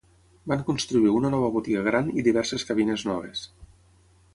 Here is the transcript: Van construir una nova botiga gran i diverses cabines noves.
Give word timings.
Van 0.53 0.63
construir 0.69 1.11
una 1.17 1.31
nova 1.35 1.51
botiga 1.57 1.85
gran 1.91 2.11
i 2.23 2.27
diverses 2.31 2.69
cabines 2.71 3.09
noves. 3.13 3.49